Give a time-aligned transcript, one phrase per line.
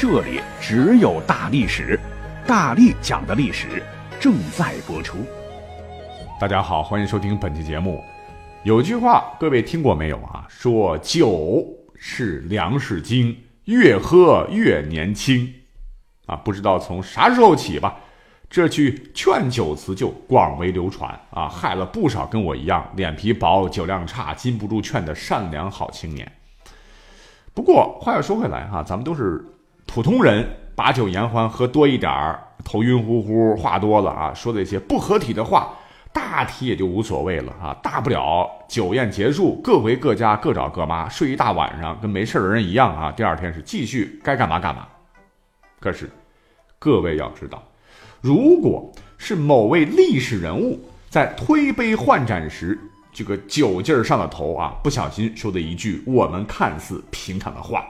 [0.00, 1.98] 这里只有大历史，
[2.46, 3.82] 大力讲的历史
[4.20, 5.18] 正在播出。
[6.38, 8.00] 大家好，欢迎收听本期节目。
[8.62, 10.46] 有句话，各位听过没有啊？
[10.48, 11.66] 说酒
[11.96, 15.52] 是粮食精，越喝越年轻。
[16.26, 17.96] 啊，不知道从啥时候起吧，
[18.48, 26.30] 这句劝酒词就广为流传啊，害了不少跟我一样脸皮薄、酒量差、禁不住劝的善良好青年。
[27.52, 29.44] 不过话又说回来哈，咱们都是。
[29.98, 35.74] 普通人把酒言欢，喝多一点儿，头晕乎乎，话多了啊，说的一些不合体的话，
[36.12, 37.76] 大体也就无所谓了啊。
[37.82, 43.10] 大不了酒宴结束，各回各家，各找各妈，睡一大晚上，跟没事的人一样啊。
[43.10, 44.86] 第二天是继续该干嘛干嘛。
[45.80, 46.08] 可是，
[46.78, 47.60] 各位要知道，
[48.20, 50.78] 如果是某位历史人物
[51.10, 52.78] 在推杯换盏时，
[53.12, 57.84] 这个酒劲儿上了头啊，不小心说的一句我们看似平常的话。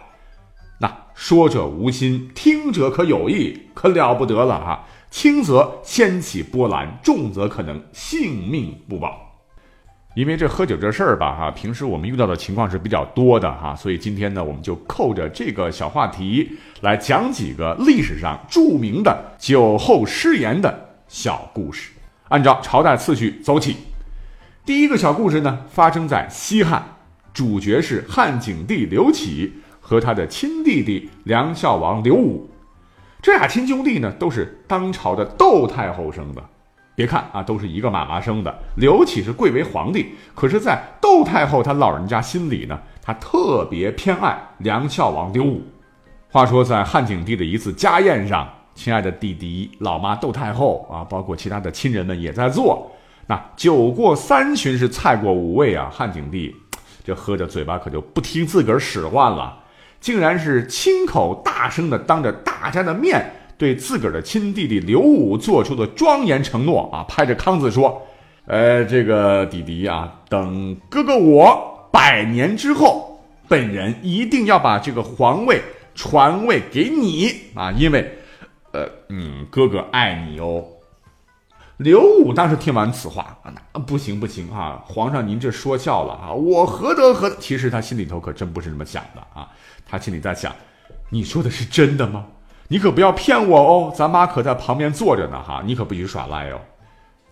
[0.81, 4.87] 那说者无心，听者可有意，可了不得了哈！
[5.11, 9.27] 轻则掀起波澜，重则可能性命不保。
[10.15, 21.91] 因为这喝酒这事儿吧，哈，平时我们遇到的情况是比较多的哈，所以今天呢，我们就扣着这个小话题来讲几个历史上著名的酒后失言的小故事。
[22.29, 23.77] 按照朝代次序走起，
[24.65, 26.97] 第一个小故事呢，发生在西汉，
[27.33, 29.55] 主角是汉景帝刘启。
[29.89, 32.47] 和他的亲弟弟梁孝王刘武，
[33.23, 36.45] 这俩亲兄弟呢，都是当朝的窦太后生的。
[36.95, 38.55] 别看啊，都是一个妈妈生的。
[38.77, 45.63] 刘启是贵为皇帝，可是，在窦太后她老人家心里呢，她特别偏爱梁孝王刘武。
[46.31, 52.93] 话说，在汉景帝的一次家宴上，亲爱的弟弟、老妈窦太后啊，包括其他的亲人们也在做。
[53.27, 56.55] 那酒过三巡是菜过五味啊，汉景帝
[57.03, 59.57] 这喝着嘴巴可就不听自个儿使唤了。
[60.01, 67.05] 竟然是亲口大声的当着大家的面对自个儿的亲弟弟刘武做出的庄严承诺啊！
[67.09, 68.01] 拍着康子说
[68.47, 75.61] ：“呃，这个弟弟啊，等哥哥我百年之后，本人一定要把这个皇位
[75.95, 77.73] 传位给你啊！
[77.73, 78.19] 因为，
[78.73, 80.65] 呃，嗯，哥哥爱你哦。”
[81.79, 84.83] 刘武当时听完此话啊，那不行不行啊！
[84.85, 86.33] 皇上您这说笑了啊！
[86.33, 87.31] 我何德何？
[87.37, 89.49] 其实他心里头可真不是这么想的啊！
[89.87, 90.53] 他心里在想
[91.09, 92.27] ：“你说的是真的吗？
[92.67, 93.95] 你可不要骗我哦！
[93.97, 96.61] 咱妈可在旁边坐着呢，哈，你可不许耍赖哦。”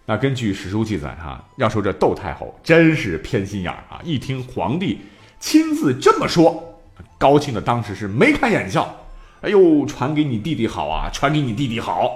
[0.06, 4.00] 那根据史书记载，哈，要说这窦太后真是偏心眼儿啊！
[4.04, 5.00] 一听皇帝
[5.40, 6.80] 亲自这么说，
[7.18, 8.94] 高兴的当时是眉开眼笑。
[9.40, 12.12] 哎呦，传给你弟弟好啊，传给你弟弟好。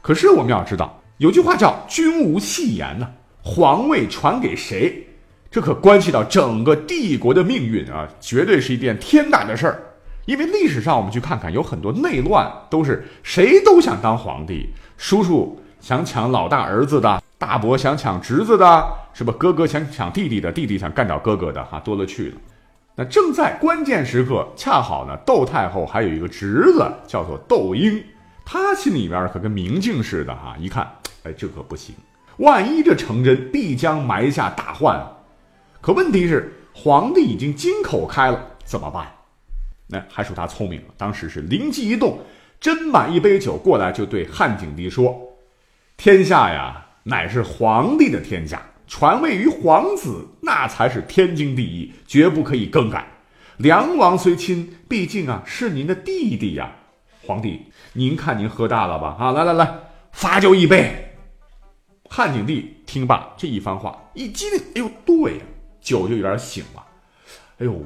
[0.00, 3.08] 可是我们要知道，有句话叫“君无戏言”呢，
[3.42, 5.06] 皇位传给谁？
[5.50, 9.82] 这可关系到整个帝国的命运啊，绝对是一件天大的事儿。
[10.26, 14.68] 因为历史上我们去看看，有很多内乱都是谁都想当皇帝，
[14.98, 19.32] 叔叔想抢老大儿子的，大伯想抢侄子的，是吧？
[19.38, 22.36] 哥哥想抢弟弟的，弟弟想干掉哥哥的，哈，多了去了。
[22.96, 28.02] 那正在关键时刻，恰好呢，窦太后还有一个侄子叫做窦婴，
[28.44, 30.90] 他心里边可跟明镜似的，哈，一看，
[31.26, 31.92] 哎，这可不行，
[32.36, 35.04] 万一这成真，必将埋下大患。
[35.80, 39.12] 可问题是，皇帝已经金口开了，怎么办？
[39.88, 40.86] 那还属他聪明了。
[40.96, 42.20] 当时是灵机一动，
[42.60, 45.20] 斟满一杯酒过来，就对汉景帝说
[45.98, 53.04] ：“天下呀，乃是皇帝的天下，传位于皇子，那才是天经地义，绝不可以更改。
[53.56, 56.70] 梁王虽亲，毕竟啊是您的弟弟呀。
[57.22, 59.16] 皇帝，您看您喝大了吧？
[59.18, 59.74] 啊，来来来，
[60.12, 61.02] 罚酒一杯。”
[62.08, 65.44] 汉景帝听罢这一番话，一激灵，哎呦，对呀。
[65.80, 66.84] 酒就有点醒了，
[67.58, 67.80] 哎呦，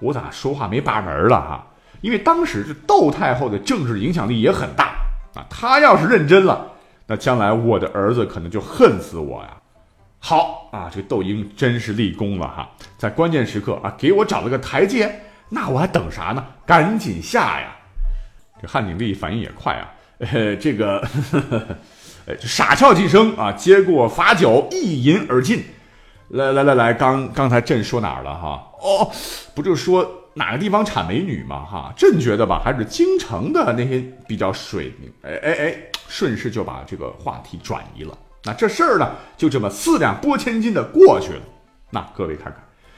[0.00, 1.66] 我咋说话没把门了哈？
[2.00, 4.96] 因为当时这窦太后的政治影响力也很大
[5.34, 6.72] 啊，她要是认真了，
[7.06, 9.56] 那将来我的儿子可能就恨死我呀。
[10.18, 12.68] 好啊，这窦婴真是立功了哈，
[12.98, 16.44] 在关键时刻啊，给我找了个台阶，那我还等啥呢？
[16.66, 17.76] 赶紧下呀！
[18.60, 21.06] 这汉景帝反应也快啊，呃，这个，
[22.26, 25.62] 呃，傻笑几声啊，接过罚酒，一饮而尽。
[26.28, 28.66] 来来来来，刚刚才朕说哪儿了哈？
[28.80, 29.10] 哦，
[29.54, 31.64] 不就说哪个地方产美女嘛？
[31.64, 34.92] 哈，朕觉得吧，还是京城的那些比较水。
[35.22, 35.76] 哎哎哎，
[36.08, 38.16] 顺势就把这个话题转移了。
[38.42, 41.40] 那这事儿呢，就这么四两拨千斤的过去了。
[41.90, 42.56] 那各位看看，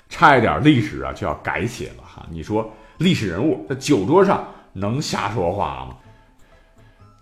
[0.09, 2.25] 差一点历史啊就要改写了哈。
[2.31, 5.97] 你说历史人物在酒桌上能瞎说话吗？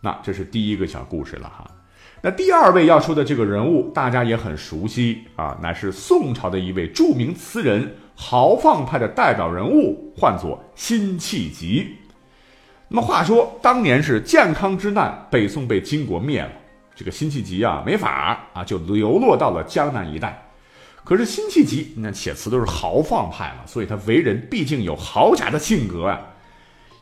[0.02, 1.66] 那这是第一个小故事了哈。
[2.26, 7.96] 那第二位要说的这个人物，大家也很熟悉啊，乃是宋朝的一位著名词人。
[8.16, 11.86] 豪放派的代表人物唤作辛弃疾。
[12.88, 16.50] 那么话说，当年是建康之难，北宋被金国灭了，
[16.94, 20.48] 这个辛弃疾啊没法啊，就流落到了江南一带。
[21.04, 26.18] 可是辛弃疾那写词都是豪放派嘛，所以他为人毕竟有豪侠的性格啊。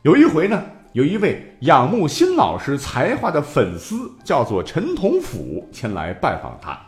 [0.03, 6.79] 有一回呢，有一位仰慕辛老师才华的粉丝，叫做陈同甫，前来拜访他。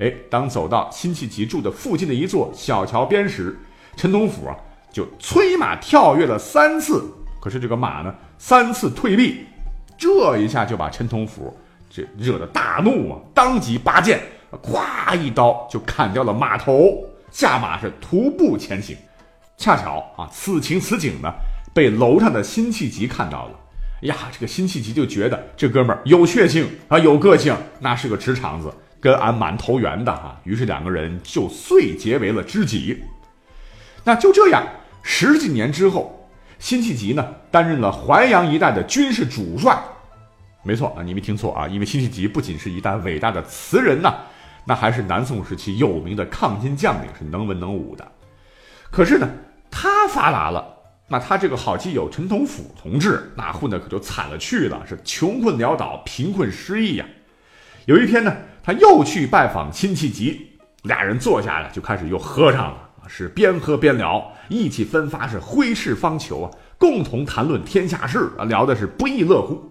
[0.00, 3.56] 哎，当走到辛弃疾住的附近的一座小桥边时，
[3.96, 4.56] 陈同甫啊
[4.92, 7.04] 就催马跳跃了三次，
[7.40, 9.46] 可是这个马呢三次退避，
[9.96, 11.56] 这一下就把陈同甫
[11.88, 18.96] 这惹得大怒啊，当即拔剑，咵一刀就砍掉了马头，下马是徒步前行。
[19.56, 21.32] 恰巧啊，此情此景呢，
[21.74, 23.60] 被楼上的辛弃疾看到了。
[24.02, 28.72] 呀，这个辛弃疾就觉得这哥们儿有血性啊，有个性，那是个直肠子。
[29.00, 33.02] 跟俺蛮投缘的哈，于是两个人就遂结为了知己。
[34.02, 34.66] 那就这样，
[35.02, 36.26] 十几年之后，
[36.58, 39.78] 辛弃疾呢担任了淮阳一带的军事主帅。
[40.62, 44.14] 没错啊，你没听错啊，因为辛弃疾不仅是一代伟大的词人呐，
[44.64, 48.10] 那还是南宋时期有名的抗金将领，是能文能武的。
[48.90, 49.28] 可是呢，
[49.70, 50.66] 他发达了，
[51.08, 57.06] 那他这个好基友陈同甫同志，那混的可就惨了去了，是穷困潦倒，贫困失意呀。
[57.86, 58.34] 有一天呢。
[58.66, 69.70] 他又去拜访辛弃疾，俩人坐下来就开始又喝上了是边喝边聊，意气风发，是挥斥方遒啊，共同谈论天下事啊，聊的是不亦乐乎。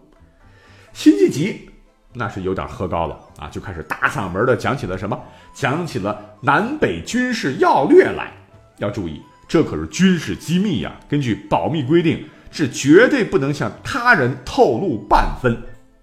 [0.94, 1.68] 辛弃疾
[2.14, 5.20] 那是有点喝高了啊，就开始大嗓门的讲起了什么，
[5.56, 8.32] 讲起了南北军事要略来。
[8.78, 15.56] 要注意，这可是军事机密呀，根据保密规定，是绝对不能向他人透露半分。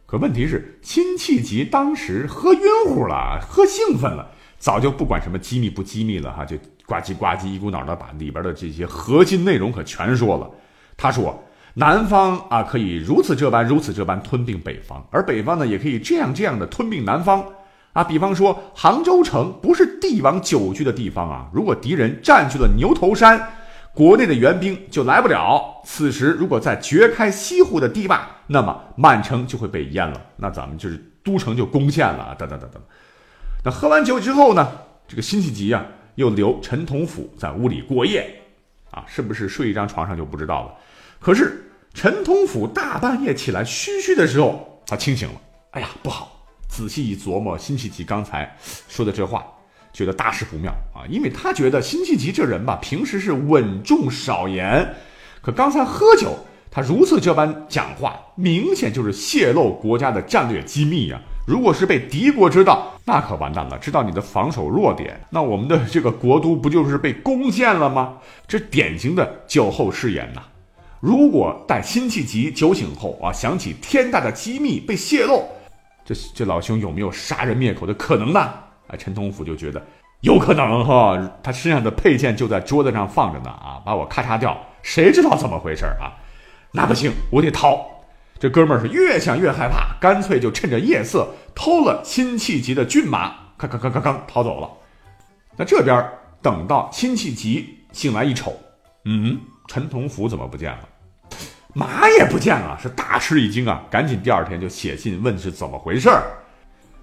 [0.07, 4.29] 可问题是，辛弃疾当时喝晕乎了，喝兴奋了，
[4.59, 10.51] 早就不管什么机密不机密了哈，就呱唧呱唧一股脑的把里边的这些核心内容可全说了。
[10.97, 11.43] 他说，
[11.75, 17.45] 南方啊可以如此这般如此这般吞并北方，而北方呢也可以这样这样的吞并南方
[17.93, 18.05] 啊。
[18.05, 23.55] 比方说，杭州城不是帝王久居的地方啊，如果敌人占据了牛头山。
[23.93, 25.83] 国内的援兵就来不了。
[25.85, 30.19] 此时如果再掘开西湖的堤坝，那么满城就会被淹了。
[30.37, 32.33] 那咱们就是都城就攻陷了。
[32.39, 32.81] 等等等等。
[33.65, 34.71] 那喝完酒之后呢？
[35.09, 35.85] 这个辛弃疾啊，
[36.15, 38.33] 又留陈同甫在屋里过夜。
[38.93, 40.75] 啊，是不是睡一张床上就不知道了？
[41.19, 45.35] 可是陈同甫大半夜起来嘘嘘的时候，他清醒了。
[45.73, 46.40] 哎呀，不好！
[46.71, 48.57] 仔细一琢磨，辛弃疾刚才
[48.89, 49.45] 说的这话。
[49.93, 54.95] 觉得大事不妙啊，因为他觉得辛弃疾这人吧，平时是稳重少言，
[55.43, 56.39] 可刚才喝酒，
[56.71, 61.21] 他如此这般讲话，明显就是泄露国家的战略机密呀。
[61.45, 68.19] 如果是被敌国知道，那可完蛋了，知道你的防守弱点，那我们的这个国都不就是被攻陷了吗？
[68.47, 70.41] 这典型的酒后失言呐。
[71.01, 75.49] 如果待辛弃疾酒醒后啊，想起天大的机密被泄露，
[76.13, 78.41] 这这老兄有没有杀人灭口的可能呢？
[78.41, 79.81] 啊，陈同甫就觉得
[80.23, 86.11] 有可能哈，他身上的佩剑就在桌子上放着呢啊，把我咔嚓掉，谁知道怎么回事啊？
[86.73, 87.87] 那不行，我得逃。
[88.41, 94.69] 这哥们儿是越想越害怕，干脆就趁着夜色偷了辛弃疾的骏马，咔咔咔咔咔逃走了。
[95.57, 96.05] 那这边
[96.43, 98.59] 等到辛弃疾醒来一瞅，
[99.05, 99.39] 嗯，
[99.69, 100.89] 陈同甫怎么不见了？
[101.73, 103.83] 马也不见了，是大吃一惊啊！
[103.91, 106.23] 赶紧第二天就写信问是怎么回事儿。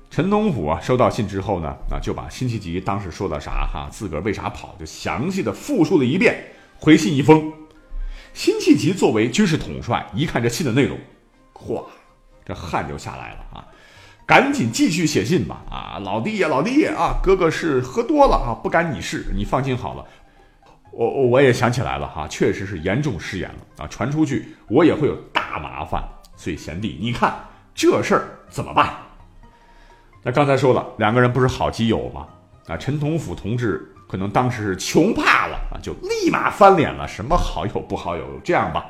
[0.09, 6.43] 陈同甫啊，收到信之后呢，啊，就把辛弃疾当时说的啥哈，自个儿为啥跑，就详细的复述了一遍，
[6.79, 7.51] 回信一封。
[8.33, 10.97] 辛弃疾作为军事统帅，一看这信的内容，
[11.53, 11.83] 哗，
[12.45, 13.65] 这汗就下来了啊，
[14.25, 20.05] 赶紧继续写信吧啊，老弟呀，老弟啊，哥哥是喝多了啊，不干你事，你放心好了。
[20.97, 26.03] 我我我也想起来了哈，确实是严重失言了啊，传出去我也会有大麻烦，
[26.35, 27.31] 所以贤弟，你看
[27.75, 28.95] 这事儿怎么办？
[30.23, 32.25] 那刚才说了，两个人不是好基友吗？
[32.65, 37.07] 啊，陈同甫同志可能当时是穷怕了啊，就立马翻脸了。
[37.07, 38.23] 什么好友不好友？
[38.43, 38.87] 这样吧，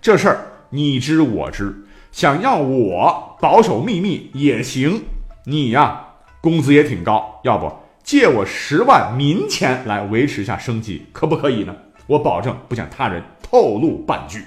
[0.00, 0.38] 这事儿
[0.70, 5.04] 你知我知，想要我保守秘密也行。
[5.44, 6.06] 你呀，
[6.40, 7.70] 工资也挺高，要不
[8.10, 11.72] 借我十万民钱来维持一下生计，可不可以呢？
[12.08, 14.42] 我保证不向他人透露半句。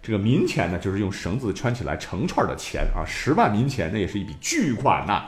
[0.00, 5.24] 这个民钱呢，就是用绳子穿起来成串的钱啊，十万民钱那也是一笔巨款呐。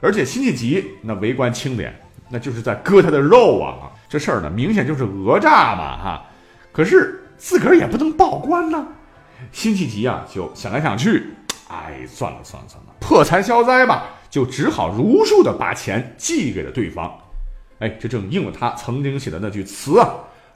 [0.00, 1.92] 而且辛弃疾那为官清廉，
[2.28, 3.90] 那就是在割他的肉啊。
[4.08, 6.24] 这事儿呢，明显就是讹诈嘛哈。
[6.70, 8.86] 可是自个儿也不能报官呐。
[9.50, 11.34] 辛弃疾啊，就想来想去，
[11.66, 17.12] 哎，算了算了算了，破财消灾吧，就只好如数的把钱寄给了对方。
[17.80, 20.08] 哎，这正应了他曾经写的那句词啊。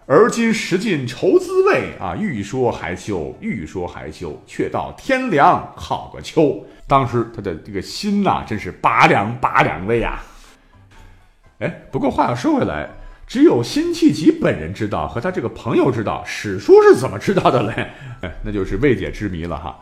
[0.06, 2.14] 而今识尽愁滋味啊！
[2.14, 6.62] 欲说还休，欲说还休，却道天凉好个秋。
[6.86, 10.20] 当时他的这个心呐，真是拔凉拔凉的呀。
[11.60, 12.86] 哎，不过话又说回来，
[13.26, 17.90] 只有辛弃疾本人知道，和他这个朋友知道，史书是怎么知道的嘞？
[18.20, 19.74] 哎，那就是未解之谜了哈。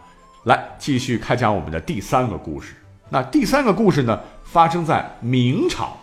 [0.45, 2.75] 来，继续开讲我们的第三个故事。
[3.13, 5.99] 那第三个故事呢，发生在明朝，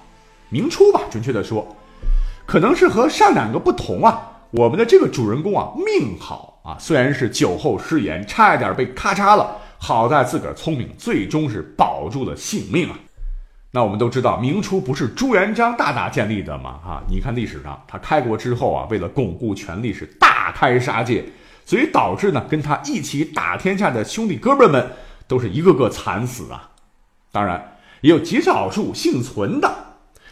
[0.49, 1.75] 明初吧，准确的说。
[2.45, 12.99] 可能是和上两个不同啊，我们的这个主人公啊命好啊，虽然是酒后失言，差一点被咔嚓了，好在自个儿聪明，最终是保住了性命啊。
[13.71, 16.79] 那我们都知道，明初不是朱元璋大大建立的吗？
[16.85, 21.25] 哈，你看历史上他开国之后啊，为了巩固权力是大开杀戒，
[21.65, 24.91] 所以导致呢跟他一起打天下的兄弟哥们们
[25.27, 26.69] 都是一个个惨死啊。
[27.31, 29.71] 当然，也有极少数幸存的。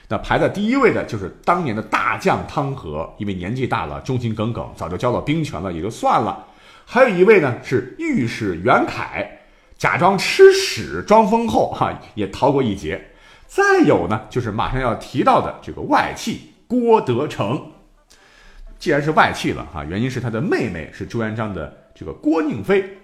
[0.09, 6.45] 那排在第一位的就是当年的大将汤和，因为年纪大了，忠心耿耿，早就交了兵权了，也就算了。
[6.85, 9.39] 还有一位呢是御史袁凯，
[9.77, 13.11] 假装吃屎装疯后，哈，也逃过一劫。
[13.45, 17.71] 再有呢，就是马上要提到的这个外戚郭德成。
[18.79, 22.97] 既然是外戚了，哈，原因是他的妹妹是朱元璋的这个郭宁妃。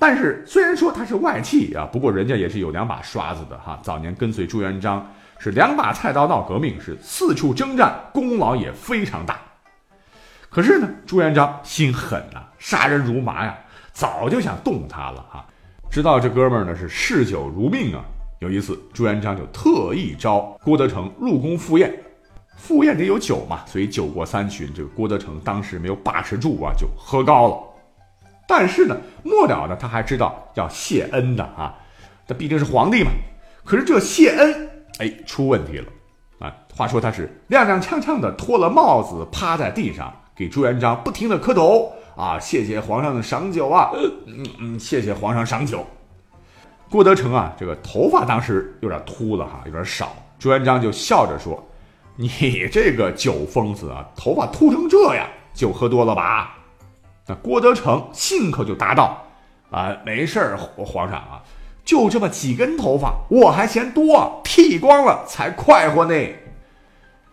[0.00, 5.06] 但是虽然说他是外戚啊，不过人家也是有两把刷子的，哈，早年跟随朱元璋。
[5.42, 9.38] 是两把菜刀闹革命，是四处征战，功劳也非常大。
[10.50, 13.58] 可是呢，朱元璋心狠呐，杀人如麻呀，
[13.90, 15.42] 早就想动他了哈。
[15.90, 18.04] 知道这哥们儿呢是嗜酒如命啊。
[18.40, 21.90] 有一次，朱元璋就特意招郭德成入宫赴宴，
[22.58, 27.56] 赴宴得有酒嘛，所以酒过三巡，这个郭德成当时没有把持住啊，就喝高了。
[28.50, 31.72] 但是呢，末了呢，他还知道要谢恩的啊，
[32.26, 33.10] 他毕竟是皇帝嘛。
[33.64, 34.68] 可是这谢恩。
[34.98, 35.86] 哎，出问题了，
[36.40, 36.52] 啊！
[36.74, 42.40] 话说他是踉踉跄跄的脱了帽子，趴在地上给朱元璋不停的磕头啊！
[42.40, 43.92] 谢谢皇上的赏酒啊！
[44.26, 45.86] 嗯嗯，谢谢皇上赏酒。
[46.90, 50.12] 郭德成啊，这个头发当时有点秃了哈，有点少。
[50.40, 51.64] 朱元璋就笑着说
[52.16, 52.28] ：“你
[52.72, 56.56] 这个酒疯子啊，头发秃成这样，酒喝多了吧？”
[57.30, 59.24] 那郭德成信口就答道
[59.70, 61.40] ：“啊，没事儿，皇上啊。”
[61.86, 66.14] 就这么几根头发，我还嫌多，剃光了才快活呢。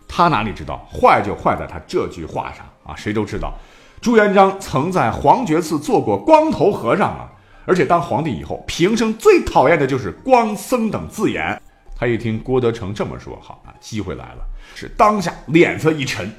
[0.08, 2.94] 他哪里知道，坏就坏在他这句话上啊！
[2.96, 3.52] 谁都知道，
[4.00, 7.28] 朱元璋曾在黄觉寺做过光头和尚啊，
[7.66, 11.60] 而且当皇帝以后，平生最讨厌的就是光僧等字眼。
[11.96, 16.32] 他一听郭德成这么说，好啊，机会来了，是当下脸色一沉，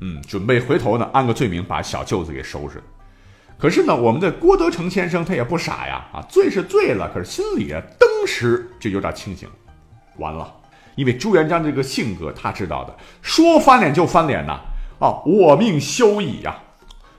[0.00, 2.84] 嗯，准备回头呢，安个罪名，把小舅子给收拾了。
[3.58, 9.48] 可是呢，我们的郭德成先生他也不傻呀，啊，醉是醉了，可是心里啊，登时就有点清醒。
[10.18, 10.52] 完了，
[10.96, 14.60] 因为朱元璋这个性格，他知道的，说翻脸就翻脸呐，
[14.98, 16.56] 啊，我命休矣呀！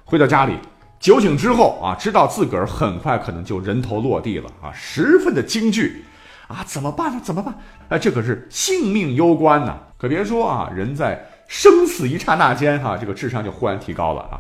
[0.04, 0.58] 回到家里，
[1.00, 6.06] 酒醒之后啊，知道自个儿很快可能就人头落地了啊，十分的惊惧，
[6.48, 7.20] 啊，怎么办呢？
[7.24, 7.56] 怎么办？
[7.90, 9.78] 哎，这可是性命攸关呐！
[9.98, 14.40] 可别说啊，人在生死一刹那间，哈，这个智商就忽然提高了啊。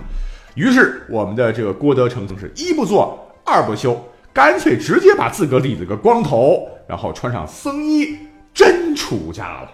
[0.56, 4.02] 于是，我们的这个郭德成是一不做二不休，
[4.34, 8.18] 干脆直接把自个理了个光头，然后穿上僧衣，
[8.54, 9.70] 真出家了。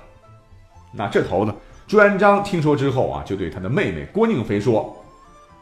[0.94, 1.56] 那这头呢？
[1.88, 4.96] 朱元璋听说之后啊，就对他的妹妹郭宁妃说：“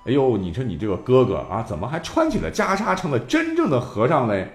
[0.05, 4.47] 哎呦，你说你这个哥哥啊，怎么还穿起了袈裟，成了真正的和尚嘞？”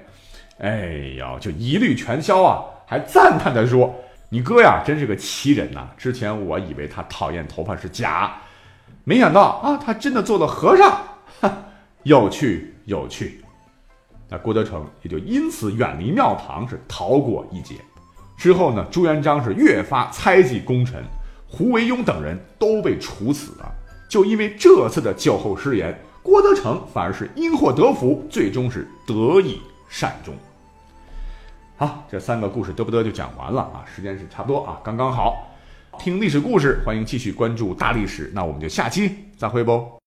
[0.59, 3.95] 哎呀，就一律全消啊，还赞叹的说
[4.31, 5.89] ：“你哥呀，真是个奇人呐！
[5.99, 8.33] 之前我以为他讨厌头发是假。”
[9.05, 10.99] 没想到啊，他真的做了和尚，
[11.41, 11.57] 哈，
[12.05, 13.45] 有趣有趣。
[14.31, 17.77] 那郭德成也就因此远离庙堂，是逃过一劫。
[18.39, 21.05] 之后呢，朱元璋是越发猜忌功臣，
[21.47, 23.71] 胡惟庸等人都被处死了。
[24.09, 30.35] 就因为这次的酒后失言，郭德成反而是因祸得福，最终是得以善终。
[31.77, 35.51] 好，这三个故事得不得就讲完了啊，时间是差不多啊，刚刚好。
[35.99, 38.31] 听历史故事，欢迎继续关注大历史。
[38.35, 39.95] 那我们就下期再会不。